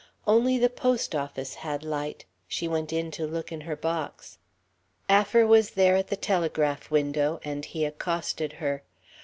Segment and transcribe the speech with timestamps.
[0.25, 4.39] Only the post office had light she went in to look in her box.
[5.07, 8.81] Affer was there at the telegraph window, and he accosted her.